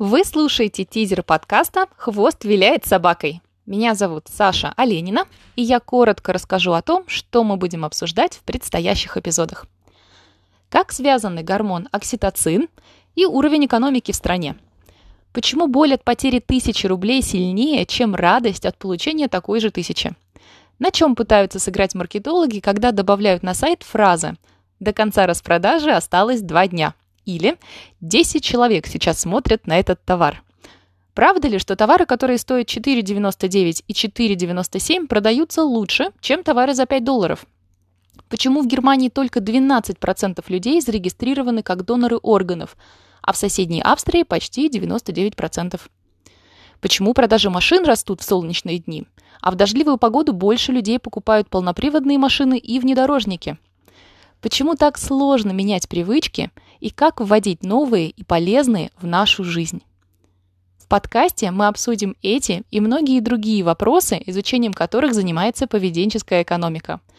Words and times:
Вы 0.00 0.24
слушаете 0.24 0.86
тизер 0.86 1.22
подкаста 1.22 1.86
«Хвост 1.98 2.42
виляет 2.44 2.86
собакой». 2.86 3.42
Меня 3.66 3.94
зовут 3.94 4.28
Саша 4.32 4.72
Оленина, 4.78 5.26
и 5.56 5.62
я 5.62 5.78
коротко 5.78 6.32
расскажу 6.32 6.72
о 6.72 6.80
том, 6.80 7.04
что 7.06 7.44
мы 7.44 7.58
будем 7.58 7.84
обсуждать 7.84 8.32
в 8.32 8.40
предстоящих 8.44 9.18
эпизодах. 9.18 9.66
Как 10.70 10.92
связаны 10.92 11.42
гормон 11.42 11.86
окситоцин 11.92 12.70
и 13.14 13.26
уровень 13.26 13.66
экономики 13.66 14.12
в 14.12 14.16
стране? 14.16 14.56
Почему 15.34 15.66
боль 15.66 15.92
от 15.92 16.02
потери 16.02 16.38
тысячи 16.38 16.86
рублей 16.86 17.20
сильнее, 17.20 17.84
чем 17.84 18.14
радость 18.14 18.64
от 18.64 18.78
получения 18.78 19.28
такой 19.28 19.60
же 19.60 19.70
тысячи? 19.70 20.16
На 20.78 20.90
чем 20.92 21.14
пытаются 21.14 21.58
сыграть 21.58 21.94
маркетологи, 21.94 22.60
когда 22.60 22.92
добавляют 22.92 23.42
на 23.42 23.52
сайт 23.52 23.82
фразы 23.82 24.38
«До 24.80 24.94
конца 24.94 25.26
распродажи 25.26 25.90
осталось 25.90 26.40
два 26.40 26.68
дня» 26.68 26.94
или 27.26 27.58
«10 28.02 28.40
человек 28.40 28.86
сейчас 28.86 29.20
смотрят 29.20 29.66
на 29.66 29.78
этот 29.78 30.04
товар». 30.04 30.42
Правда 31.14 31.48
ли, 31.48 31.58
что 31.58 31.76
товары, 31.76 32.06
которые 32.06 32.38
стоят 32.38 32.68
4,99 32.68 33.84
и 33.86 33.92
4,97, 33.92 35.06
продаются 35.06 35.62
лучше, 35.62 36.12
чем 36.20 36.42
товары 36.44 36.74
за 36.74 36.86
5 36.86 37.04
долларов? 37.04 37.46
Почему 38.28 38.62
в 38.62 38.66
Германии 38.66 39.08
только 39.08 39.40
12% 39.40 40.44
людей 40.48 40.80
зарегистрированы 40.80 41.62
как 41.62 41.84
доноры 41.84 42.16
органов, 42.16 42.76
а 43.22 43.32
в 43.32 43.36
соседней 43.36 43.82
Австрии 43.82 44.22
почти 44.22 44.68
99%? 44.68 45.80
Почему 46.80 47.12
продажи 47.12 47.50
машин 47.50 47.84
растут 47.84 48.20
в 48.20 48.24
солнечные 48.24 48.78
дни, 48.78 49.04
а 49.42 49.50
в 49.50 49.56
дождливую 49.56 49.98
погоду 49.98 50.32
больше 50.32 50.72
людей 50.72 50.98
покупают 50.98 51.50
полноприводные 51.50 52.18
машины 52.18 52.56
и 52.56 52.78
внедорожники? 52.78 53.58
Почему 54.40 54.74
так 54.74 54.96
сложно 54.96 55.50
менять 55.50 55.88
привычки 55.88 56.50
и 56.80 56.90
как 56.90 57.20
вводить 57.20 57.62
новые 57.62 58.08
и 58.08 58.24
полезные 58.24 58.90
в 59.00 59.06
нашу 59.06 59.44
жизнь? 59.44 59.82
В 60.78 60.88
подкасте 60.88 61.50
мы 61.50 61.68
обсудим 61.68 62.16
эти 62.22 62.62
и 62.70 62.80
многие 62.80 63.20
другие 63.20 63.62
вопросы, 63.62 64.20
изучением 64.26 64.72
которых 64.72 65.14
занимается 65.14 65.66
поведенческая 65.66 66.42
экономика– 66.42 67.00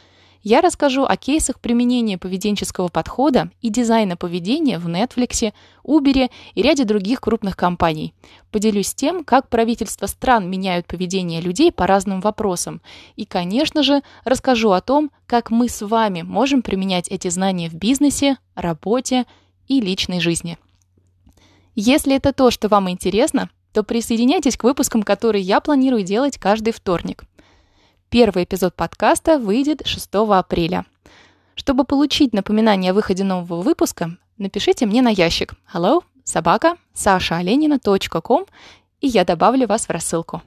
я 0.43 0.61
расскажу 0.61 1.03
о 1.03 1.17
кейсах 1.17 1.59
применения 1.59 2.17
поведенческого 2.17 2.87
подхода 2.87 3.51
и 3.61 3.69
дизайна 3.69 4.17
поведения 4.17 4.79
в 4.79 4.87
Netflix, 4.87 5.53
Uber 5.83 6.31
и 6.55 6.61
ряде 6.61 6.83
других 6.83 7.21
крупных 7.21 7.55
компаний. 7.55 8.15
Поделюсь 8.49 8.95
тем, 8.95 9.23
как 9.23 9.49
правительства 9.49 10.07
стран 10.07 10.49
меняют 10.49 10.87
поведение 10.87 11.41
людей 11.41 11.71
по 11.71 11.85
разным 11.85 12.21
вопросам. 12.21 12.81
И, 13.15 13.25
конечно 13.25 13.83
же, 13.83 14.01
расскажу 14.23 14.71
о 14.71 14.81
том, 14.81 15.11
как 15.27 15.51
мы 15.51 15.69
с 15.69 15.85
вами 15.85 16.23
можем 16.23 16.63
применять 16.63 17.07
эти 17.09 17.27
знания 17.27 17.69
в 17.69 17.75
бизнесе, 17.75 18.37
работе 18.55 19.25
и 19.71 19.79
личной 19.79 20.19
жизни. 20.19 20.57
Если 21.75 22.13
это 22.13 22.33
то, 22.33 22.51
что 22.51 22.67
вам 22.67 22.89
интересно, 22.89 23.49
то 23.71 23.83
присоединяйтесь 23.83 24.57
к 24.57 24.65
выпускам, 24.65 25.01
которые 25.01 25.41
я 25.41 25.61
планирую 25.61 26.03
делать 26.03 26.37
каждый 26.37 26.73
вторник. 26.73 27.23
Первый 28.09 28.43
эпизод 28.43 28.75
подкаста 28.75 29.39
выйдет 29.39 29.87
6 29.87 30.09
апреля. 30.13 30.85
Чтобы 31.55 31.85
получить 31.85 32.33
напоминание 32.33 32.91
о 32.91 32.93
выходе 32.93 33.23
нового 33.23 33.61
выпуска, 33.61 34.17
напишите 34.37 34.85
мне 34.85 35.01
на 35.01 35.09
ящик 35.09 35.53
hello 35.73 36.01
собака 36.25 36.75
и 38.99 39.07
я 39.07 39.23
добавлю 39.23 39.67
вас 39.67 39.85
в 39.85 39.89
рассылку. 39.89 40.41